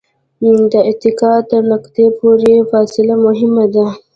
[0.71, 3.85] د اتکا تر نقطې پورې فاصله مهمه ده.